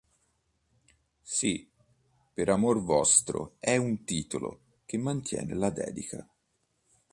[1.21, 1.69] Sì,
[2.33, 6.27] Per amor vostro è un titolo che mantiene la dedica.